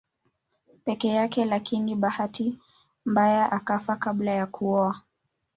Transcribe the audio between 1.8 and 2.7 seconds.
bahati